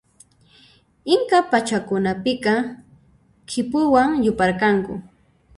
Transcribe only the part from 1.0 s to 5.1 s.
Inca pachakunapiqa khipuwan yuparqanku.